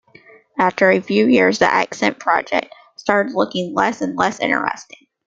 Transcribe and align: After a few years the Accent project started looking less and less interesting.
After 0.57 0.89
a 0.89 0.99
few 0.99 1.27
years 1.27 1.59
the 1.59 1.67
Accent 1.71 2.17
project 2.17 2.73
started 2.95 3.35
looking 3.35 3.75
less 3.75 4.01
and 4.01 4.17
less 4.17 4.39
interesting. 4.39 5.05